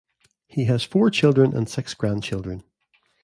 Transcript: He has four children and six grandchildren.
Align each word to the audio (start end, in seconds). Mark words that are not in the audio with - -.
He 0.47 0.65
has 0.65 0.83
four 0.83 1.11
children 1.11 1.55
and 1.55 1.69
six 1.69 1.93
grandchildren. 1.93 2.63